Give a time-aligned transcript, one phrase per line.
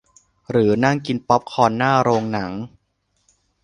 [0.49, 2.51] หรือนั่งกินป๊อปคอร์นหน้าโรงหนัง